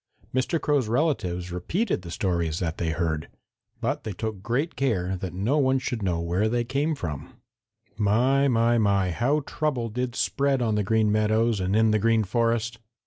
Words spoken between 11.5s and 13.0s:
and in the Green Forest!